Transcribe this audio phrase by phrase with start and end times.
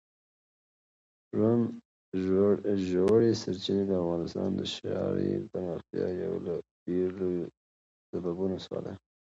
[2.87, 6.53] ژورې سرچینې د افغانستان د ښاري پراختیا یو له
[6.85, 7.45] ډېرو لویو
[8.09, 8.93] سببونو څخه ده.